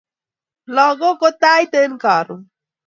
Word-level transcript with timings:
Lakok 0.75 1.17
ko 1.19 1.29
Tait 1.41 1.73
an 1.81 1.93
Karon 2.03 2.41